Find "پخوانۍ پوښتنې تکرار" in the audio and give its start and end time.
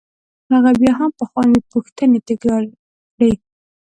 1.19-2.63